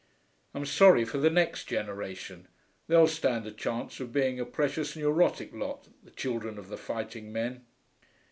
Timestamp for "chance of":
3.51-4.11